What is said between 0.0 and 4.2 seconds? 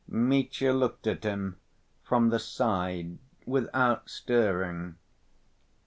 Mitya looked at him from the side without